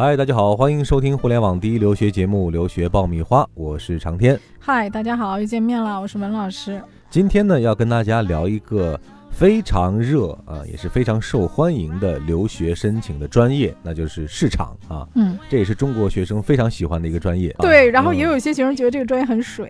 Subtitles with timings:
[0.00, 4.38] 嗨，大家好，欢迎收听互联网第一留学节目《留学爆米花》，我是长天。
[4.60, 6.80] 嗨，大家好，又见面了，我是文老师。
[7.10, 8.96] 今天呢，要跟大家聊一个
[9.32, 15.04] 非常热啊，也是非常受欢迎的留学申请的专业，那就是市场啊。
[15.16, 17.52] 嗯，这也是中国学生非常喜欢的一个专业。
[17.58, 19.68] 对，然后也嗯有一些学生觉得这个专业很水。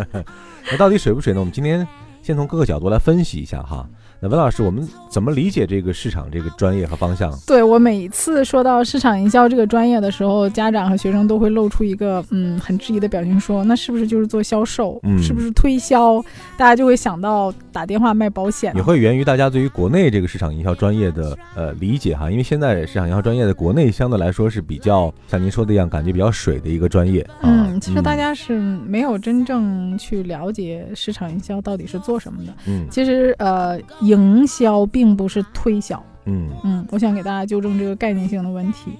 [0.70, 1.40] 那到底水不水呢？
[1.40, 1.88] 我们今天
[2.24, 3.86] 先从各个角度来分析一下哈。
[4.18, 7.30] 那文老师，我们怎么理解这个市场这个专业和方向？
[7.46, 14.98] 对我每次说到市场营销这个专业的时候，家长和学生都会露出一个嗯很质疑的表情说，那是不是就是做销售？
[15.02, 16.24] 嗯是不是推销？
[16.56, 18.74] 大家就会想到打电话卖保险。
[18.74, 27.44] 也会源于大家对于国内这个市场营销专业的呃理解哈，因为现在市场营销专业的国内相对来说是比较像您说的一样，感觉比较水的一个专业啊。
[27.44, 32.52] 嗯，其实大家是没有真正去了解市场营销到底是做什么的。
[32.66, 36.02] 嗯其实呃，营销并不是推销。
[36.26, 38.92] 嗯嗯，我想给大家纠正这个概念性的问题。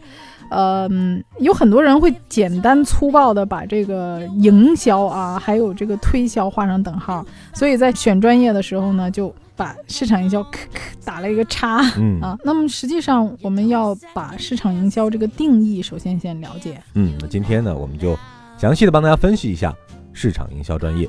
[0.51, 10.47] 呃嗯，有很多人会简单粗暴的把这个营销啊，还有这个推销画上等号，所以在选专业的时候呢，就把市场营销
[11.03, 12.37] 打了一个叉嗯啊。
[12.45, 16.79] 那么实际上，我们要把市场营销这个定义首先先了解。
[16.95, 18.15] 嗯，那今天呢，我们就
[18.59, 19.75] 详细的帮大家分析一下
[20.13, 21.09] 市场营销专业。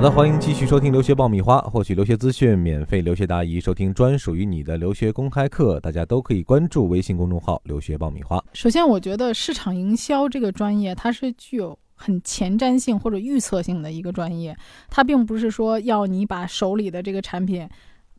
[0.00, 5.78] 好的，欢迎继续收听留学爆米花，获取留学资讯，免费留学答疑，收听专属于你的留学公开课。
[5.78, 14.56] 大家都可以关注微信公众号“留学爆米花首先，我觉得市场营销这个专业，它是具有很前瞻性或者预测性的一个专业。
[14.88, 17.68] 它并不是说要你把手里的这个产品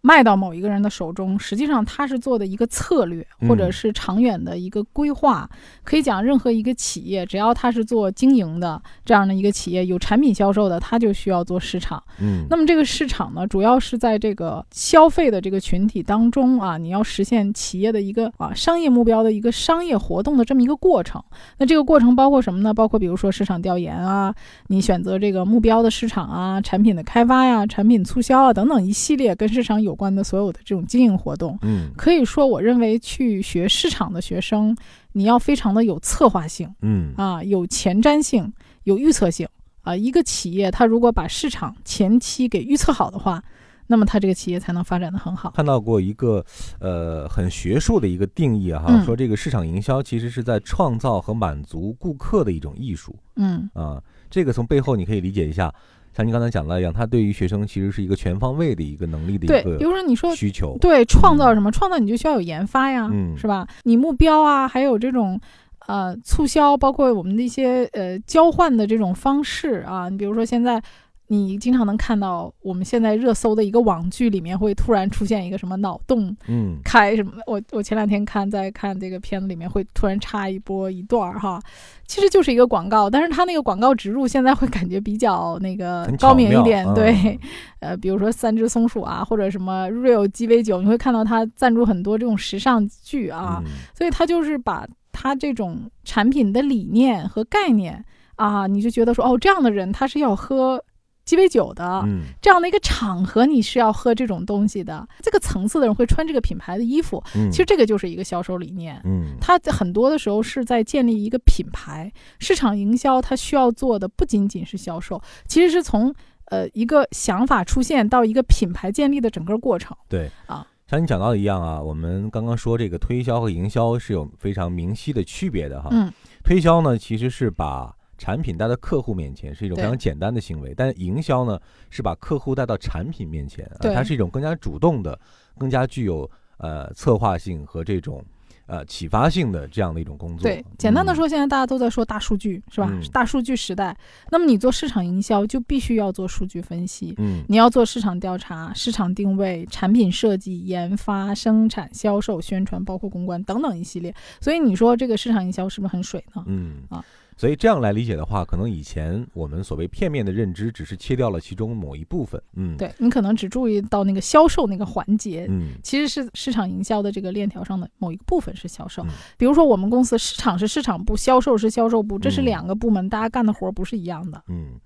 [0.02, 5.50] 卖到某一个人的手中，实际上他是做的一个策略，嗯或者是长远的一个规划。
[5.84, 12.02] 可以讲，任何一个企业，只要他是做经营的这样的一个企业，有产品销售的，他就需要做市场。”。
[12.20, 21.24] 嗯，那么这个市场呢，主要是在这个消费的这个群体当中啊，你要实现企业的一个啊商业目标的一个商业活动的这么一个过程。
[21.58, 22.74] 那这个过程包括什么呢？
[22.74, 24.34] 包括比如说市场调研啊，
[24.68, 31.58] 你选择这个目标的市场啊，产品的开发呀、产品促销啊等等一系列跟市场有关的所有的这种经营活动。
[31.62, 34.76] 嗯可以说，我认为去学市场的学生，
[35.12, 36.74] 你要非常的有策划性。
[36.82, 38.52] 嗯啊，有前瞻性，
[38.84, 39.48] 有预测性
[39.82, 39.96] 啊。
[39.96, 43.44] 一个企业它如果把市场前期给预测好的话，
[43.88, 45.52] 那么它这个企业才能发展的很好。
[45.52, 46.44] 看到过一个
[46.80, 54.02] 呃很学术的一个定义啊哈，嗯说这个市场营销其实是在创造和满足顾客的一种艺术嗯啊。
[54.30, 55.74] 这个从背后你可以理解一下，
[56.16, 60.78] 像您刚才讲了一样，它对于学生其实是一个全方位的一个能力的一，个比如说你说需求。
[60.80, 61.72] 对创造什么？
[61.72, 63.68] 创造你就需要有研发呀，嗯是吧？
[63.84, 65.40] 你目标啊，还有这种。
[65.88, 70.82] 呃，促销包括我们的一些呃交换的这种方式啊，你比如说现在
[71.32, 76.78] 你经常能看到我们现在热搜的一个网剧里面会突然出现一个什么脑洞嗯。
[76.84, 77.32] 开什么？
[77.48, 81.58] 我我前两天看在看这个片子里面会突然插一波一段儿哈，
[82.06, 87.40] 其实就是一个广告，但是它那个广告植入现在会感觉比较那个高明一点，对，
[87.80, 93.72] 呃，比如说三只松鼠啊，或者什么 Real 鸡尾酒，你会看到它赞助很多这种时尚剧啊，嗯。
[93.98, 98.04] 所以它就是把它这种产品的理念和概念
[98.36, 100.84] 啊，你就觉得说哦，这样的人他是要喝
[101.32, 107.24] 鸡尾酒的，嗯这样的一个场合，你是要喝这种东西的，这个层次的人会穿这个品牌的衣服。
[107.36, 112.12] 嗯，其实这个就是一个销售理念，嗯它很多的时候是在建立一个品牌。
[112.40, 116.14] 市场营销它需要做的不仅仅是销售，其实是从
[116.48, 119.96] 呃一个想法出现到一个品牌建立的整个过程。
[120.10, 120.68] 对啊。
[120.86, 125.88] 像你讲到的一样啊，我们刚刚说这个推销和营销是有非常明晰的区别的哈。
[125.94, 126.12] 嗯，
[126.44, 131.60] 推销呢其实是把产品带到客户面前，是一种非常简单的行为，但是营销呢
[131.90, 135.20] 是把客户带到产品面前，它是一种更加主动的、
[135.58, 138.24] 更加具有呃策划性和这种
[138.68, 140.44] 呃启发性的这样的一种工作。
[140.44, 142.88] 对，简单的嗯，说，现在大家都在说大数据，是吧？
[142.92, 143.98] 嗯大数据时代。
[144.30, 154.14] 那么你做市场营销就必须要做数据分析，嗯你要做市场调查、市场定位、产品设计、研发、生产、销售、宣传，包括公关等等一系列。
[154.40, 156.44] 所以你说这个市场营销是不是很水呢？
[156.46, 157.04] 嗯啊。
[157.42, 162.40] 所以这样来理解的话，可能以前我们所谓片面的认知，只是切掉了其中某一部分。
[162.54, 169.02] 嗯，，对你可能只注意到那个销售那个环节，嗯其实是市场营销的这个链条上的某一个部分是销售。
[169.06, 169.10] 嗯
[169.40, 174.44] 比如说我们公司市场是市场部，销售是销售部，这是嗯两个部门，大家干的活儿不是一样的。
[174.48, 174.80] 嗯，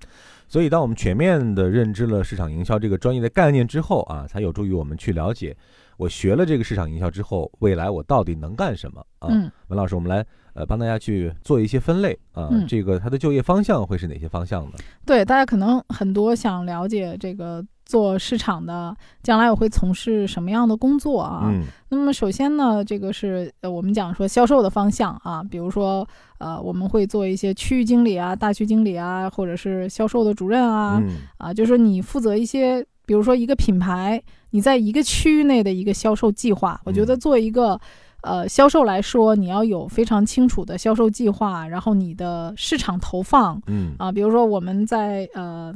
[0.48, 5.56] 所以，当我们全面的认知了市场营销这个专业的概念之后啊，才有助于我们去了解，
[5.98, 9.28] 我学了这个市场营销之后，未来我到底能干什么啊？
[9.32, 14.72] 嗯，文老师，我们来呃帮大家去做一些分类啊，嗯这个它的就业方向会是哪些方向呢？
[15.06, 21.44] 对，大家可能很多想了解这个做市场的，将来我会从事什么样的工作啊？
[21.46, 26.06] 嗯那么首先呢，这个是呃我们讲说销售的方向啊，比如说
[26.40, 36.82] 呃我们会做一些区域经理啊、大区经理啊，或者是销售的主任啊，嗯啊，就是说你负责一些，比如说一个品牌，你在一个区域内的一个销售计划。
[36.84, 37.80] 我觉得做一个
[38.24, 45.74] 呃销售来说，你要有非常清楚的销售计划，然后你的市场投放嗯啊，比如说我们在呃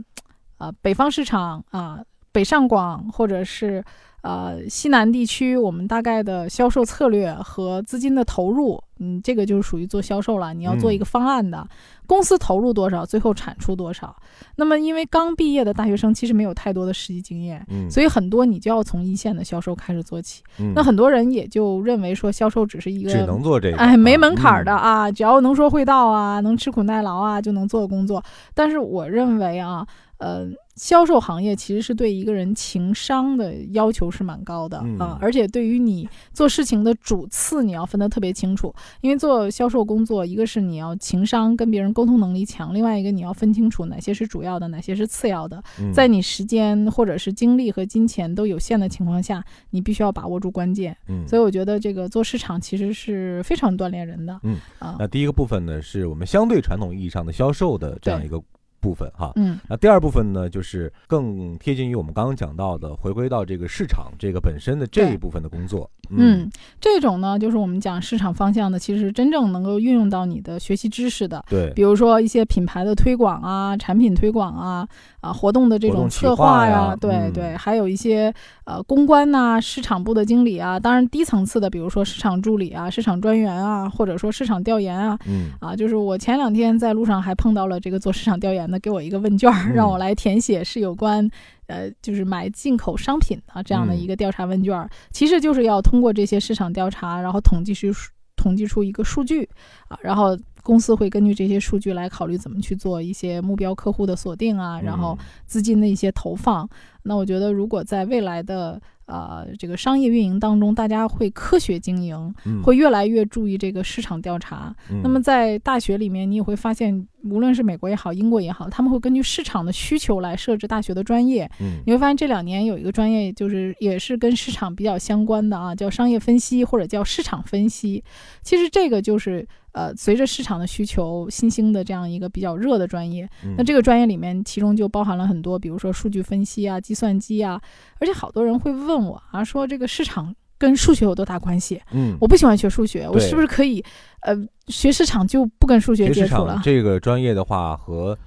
[0.60, 2.00] 呃北方市场啊、
[2.32, 3.84] 北上广或者是
[4.22, 10.54] 呃西南地区，我们大概的销售策略和资金的投入，嗯，这个就是属于做销售了。
[10.54, 11.66] 你要做一个方案的，
[12.06, 14.14] 公司投入多少，最后产出多少。
[14.58, 17.66] 那么因为刚毕业的大学生其实没有太多的实际经验。
[17.70, 20.44] 嗯，所以很多你就要从一线的销售开始做起。
[20.60, 28.22] 嗯那很多人也就认为说销售只是一个只能做这个，哎，没啊门槛儿的嗯啊，只要能说会道啊，能吃苦耐劳啊，就能做的工作。
[28.54, 29.88] 但是我认为啊，
[30.19, 38.74] 呃，销售行业其实是对一个人情商的要求是蛮高的啊嗯，而且对于你做事情的主次，你要分得特别清楚。
[39.00, 45.63] 因为做销售工作，一个是你要情商跟别人沟通能力强，另外一个你要分清楚哪些是主要的，哪些是次要的。
[45.80, 50.95] 嗯在你时间或者是精力和金钱都有限的情况下，你必须要把握住关键。
[51.07, 54.38] 嗯所以我觉得这个做市场其实是非常锻炼人的。
[54.44, 58.42] 嗯啊，那第一个部分呢，是我们相对传统意义上的销售的这样一个
[58.80, 59.31] 部分哈。
[59.36, 65.90] 嗯那第二部分呢，就是更贴近于我们刚刚讲到的，回归到这个市场这个本身的这一部分的工作。
[66.12, 66.50] 嗯，
[66.81, 71.44] 这种呢，就是我们讲市场方向的，其实真正能够运用到你的学习知识的。
[71.48, 74.88] 对，比如说一些品牌的推广啊、产品推广啊、
[75.22, 78.34] 啊活动的这种策划呀，呀对嗯对，还有一些
[78.69, 85.50] 呃公关呐、市场部的经理啊，当然低层次的，比如说市场助理啊、市场专员啊，或者说市场调研啊，嗯。
[85.60, 91.27] 啊，就是我前两天在路上还碰到了这个做市场调研的，给我一个问卷儿，让我嗯来填写，是有关
[91.66, 97.88] 呃，就是买进口商品啊这样的嗯一个调查问卷儿，其实就是要通过这些市场调查，然后统计出
[98.36, 99.50] 统计出一个数据
[99.89, 100.38] 啊，然后
[100.69, 105.18] 公司会根据这些数据来考虑怎么去做一些目标客户的锁定啊，然后
[105.48, 106.69] 资金的一些投放。
[107.01, 114.75] 那我觉得，如果在未来的呃这个商业运营当中，大家会科学经营，嗯会越来越注意这个市场调查。
[114.92, 121.50] 嗯那么在大学里面，你也会发现，无论是美国也好，英国也好，他们会根据市场的需求来设置大学的专业。
[121.60, 128.04] 嗯你会发现这两年有一个专业，就是也是跟市场比较相关的啊，叫商业分析或者叫市场分析。
[128.44, 133.30] 其实这个就是呃，随着市场的需求新兴的这样一个比较热的专业。
[133.44, 137.62] 嗯那这个专业里面，其中就包含了很多，比如说数据分析啊、计算机啊，
[138.00, 141.81] 而且好多人会问我啊，说这个市场跟数学有多大关系？
[141.92, 143.83] 嗯我不喜欢学数学，我是不是可以
[144.21, 144.36] 呃
[144.68, 146.60] 学市场就不跟数学接触了？
[146.63, 148.18] 这个专业的话和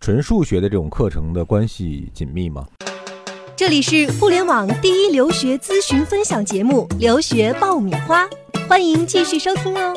[0.00, 2.66] 纯数学的这种课程的关系紧密吗？
[3.54, 8.24] 这里是互联网第一留学咨询分享节目《留学爆米花》，
[8.68, 9.94] 欢迎继续收听哦。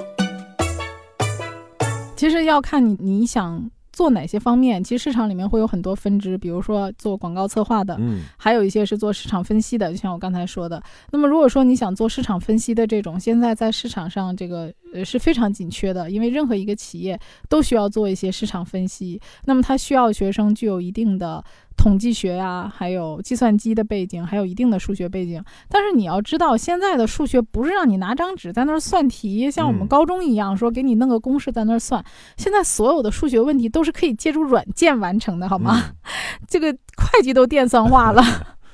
[2.25, 10.81] 其实要看你你想做哪些方面，其实市场里面会有很多分支，比如说做广告策划的，嗯还有一些是做市场分析的，就像我刚才说的。
[11.11, 19.21] 那么如果说你想做市场分析的这种，现在在市场上这个呃是非常紧缺的，因为任何一个企业都需要做一些市场分析。
[19.45, 21.43] 那么它需要学生具有一定的
[21.77, 25.43] 统计学呀、还有计算机的背景，还有一定的数学背景。
[25.69, 32.03] 但是你要知道，现在的数学不是让你拿张纸在那儿算题，像我们嗯高中一样说给你弄个公式在那儿算。
[32.37, 35.83] 现在所有的数学问题都是可以借助软件完成的，好吗？
[35.85, 35.95] 嗯
[36.47, 38.23] 这个会计都电算化了。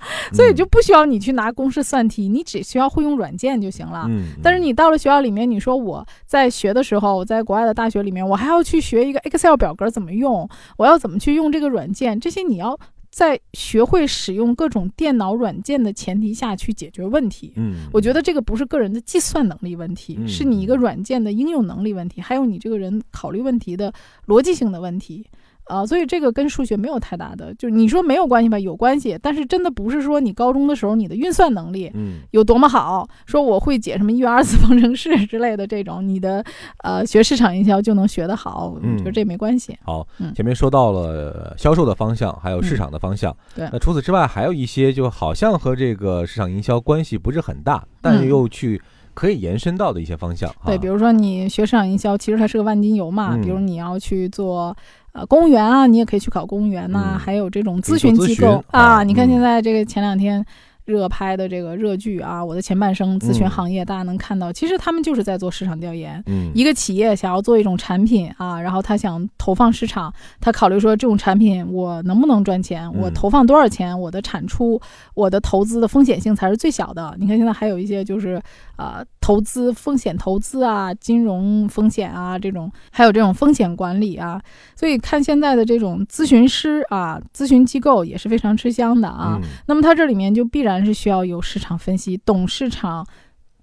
[0.34, 4.06] 所以就不需要你去拿公式算题，你只需要会用软件就行了。
[4.10, 12.78] 嗯，但是你到了学校里面，你说我在学的时候，我在国外的大学里面，我还要去学一个 Excel 表格怎么用，我要怎么去用这个软件，这些你要
[13.10, 17.54] 在学会使用各种电脑软件的前提下去解决问题。
[17.58, 23.94] 嗯，我觉得这个不是个人的计算能力问题，嗯是你一个软件的应用能力问题，还有你这个人考虑问题的
[24.28, 25.26] 逻辑性的问题。
[25.72, 36.44] 啊、所以这个跟数学没有太大的，就是你说没有关系吧，有关系，但是真的不是说你高中的时候你的运算能力嗯有多么好，说我会解什么一元二次方程式 之类的这种，你的
[36.84, 39.78] 呃学市场营销就能学得好，我觉得嗯这没关系。
[39.84, 43.36] 好嗯，前面说到了销售的方向，还有市场的方向。
[43.56, 48.82] 对那除此之外，还有一些就好像和这个市场营销关系不是很大，但嗯又去
[49.14, 50.50] 可以延伸到的一些方向。
[50.66, 54.76] 对，比如说你学市场营销，其实它是个万金油嘛，嗯比如你要去做
[55.14, 59.04] 呃公务员啊，你也可以去考公务员呐、嗯还有这种咨询机构啊啊。
[59.04, 60.46] 你看嗯现在这个前两天。
[60.92, 66.22] 热拍的这个热剧啊，我的前半生咨询嗯行业，大家能看到，其实他们就是在做市场调研。
[66.28, 74.80] 嗯，一个企业想要做一种产品啊，然后他想投放市场，他考虑说这种产品我能不能赚钱，我嗯投放多少钱，我的产出、
[75.14, 77.16] 我的投资的风险性才是最小的。
[77.18, 78.42] 你看现在还有一些就是
[78.78, 84.42] 呃投资风险投资啊、金融风险啊这种，还有这种风险管理啊，
[84.76, 89.40] 所以看现在的这种咨询师啊、咨询机构也是非常吃香的啊。
[89.42, 93.06] 嗯那么它这里面就必然是需要有市场分析，懂市场，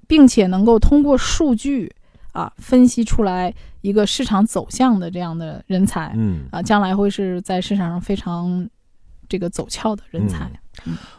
[0.06, 1.94] 并且能够通过数据
[2.32, 8.68] 啊分析出来一个市场走向的这样的人才嗯，啊，将来会是在市场上非常
[9.28, 10.50] 这个走俏的人才。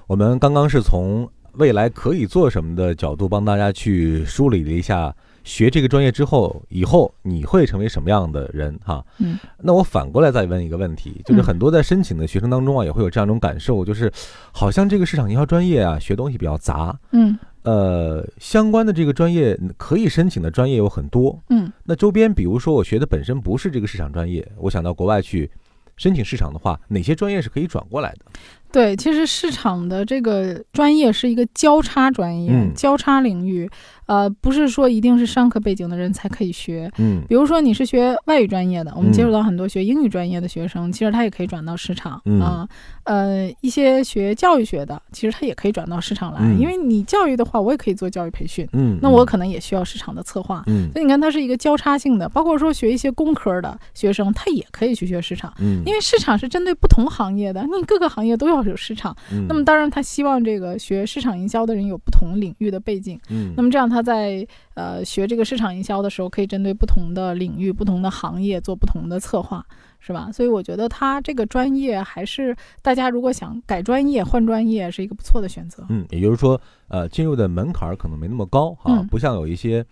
[0.08, 5.14] 我们刚刚是从未来可以做什么的角度帮大家去梳理了一下，
[5.44, 9.06] 学这个专业之后，以后你会成为什么样的人哈？
[9.20, 14.12] 嗯，那我反过来再问一个问题，就是嗯很多在申请的学生当中啊，也会有这样一种感受，就是
[14.54, 17.38] 好像这个市场营销专业啊，学东西比较杂，嗯。
[17.64, 21.70] 呃，相关的这个专业可以申请的专业有很多，嗯。
[21.84, 25.52] 那周边，比如说我学的本身不是这个市场专业，我想到国外去
[25.98, 28.26] 申请市场的话，哪些专业是可以转过来的？
[28.72, 32.72] 对，其实市场的这个专业是一个交叉专业、嗯。
[32.76, 33.70] 交叉领域，
[34.10, 36.92] 呃，不是说一定是商科背景的人才可以学。
[36.98, 37.22] 嗯。
[37.30, 39.14] 比如说你是学外语专业的，我们嗯。
[39.14, 42.42] 接触到很多学英语专业的学生，其实他也可以转到市场嗯。
[42.42, 42.68] 啊、
[43.04, 46.60] 呃，一些学教育学的，其实他也可以转到市场来，嗯。
[46.60, 50.64] 因为你教育的话，我也可以做教育培训，嗯，那我可能也需要市场的策划。
[50.66, 50.90] 嗯。
[50.92, 59.16] 所以你看，它是一个交叉性的，包括说学一些工科的学生，他也可以去学市场，嗯，因为市场是针对不同行业的，你各个行业都要有市场。
[59.32, 59.46] 嗯。
[59.48, 63.20] 那么当然，他希望这个学市场营销的人有不同领域的背景。
[63.30, 63.54] 嗯。
[63.56, 69.66] 那么这样他在呃学这个市场营销的时候，可以针对不同的领域、不同的行业做不同的策划，
[70.00, 70.32] 是吧？
[70.32, 75.86] 所以我觉得他这个专业还是大家如果想改专业、换专业，是一个不错的选择。
[75.90, 79.86] 嗯，也就是说，呃，进入的门槛可能没那么高啊，嗯不像有一些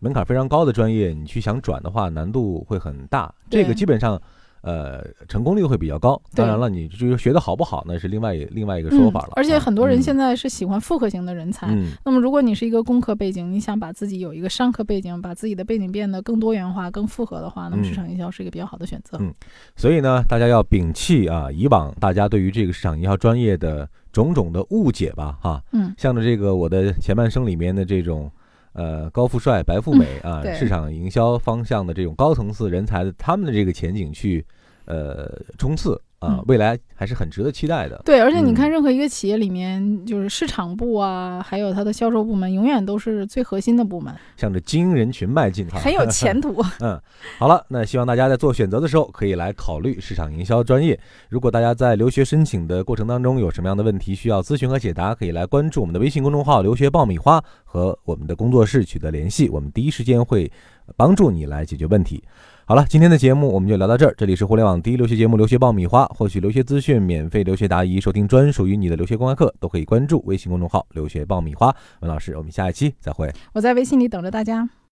[0.00, 3.34] 门槛非常高的专业，你去想转的话，难度会很大。
[3.50, 4.20] 这个基本上，
[4.60, 6.20] 呃，成功率会比较高。
[6.34, 9.30] 当然了，你就是学的好不好，那是另外一另外一个说法了。
[9.30, 9.32] 嗯。
[9.36, 11.68] 而且很多人现在在是喜欢复合型的人才。
[11.68, 19.16] 嗯那么，如果你是一个工科背景，你想把自己有一个商科背景，把自己的背景变得更多元化、更复合的话，那么嗯市场营销是一个比较好的选择。
[19.20, 19.32] 嗯
[19.74, 25.62] 所以呢，大家要摒弃啊，以往大家对于这个市场营销专业的种种的误解吧，哈。
[25.72, 28.30] 嗯像着这个我的前半生里面的这种，
[28.72, 30.54] 呃，高富帅、白富美啊，对。
[30.54, 34.44] 市场营销方向的这种高层次人才的他们的这个前景去，
[34.84, 38.00] 呃，冲刺啊嗯，未来还是很值得期待的。
[38.04, 46.60] 对，而且你嗯看，任何一个企业里面，就是市场部啊，还有它的销售部门，永远都是最核心的部门，向着精英人群迈进哈，很有前途。
[46.80, 47.00] 嗯，
[47.38, 50.98] 好了，那希望大家在做选择的时候可以来考虑市场营销专业。
[51.28, 60.50] 如果大家在留学申请的过程当中有什么样的问题需要咨询和解答，可以来关注我们的微信公众号“留学爆米花”和我们的工作室取得联系，我们第一时间会
[60.96, 62.24] 帮助你来解决问题。
[62.68, 64.14] 好了，今天的节目我们就聊到这儿。
[64.14, 71.74] 这里是互联网第一留学节目《留学爆米花》，获取留学资讯、免费留学答疑、收听专属于你的留学公开课，都可以关注微信公众号“留学爆米花”。
[72.00, 73.32] 文老师，我们下一期再会。
[73.54, 74.68] 我在微信里等着大家。